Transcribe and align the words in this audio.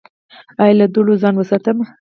ایا 0.61 0.73
له 0.79 0.85
دوړو 0.93 1.13
ځان 1.21 1.33
وساتم؟ 1.37 1.77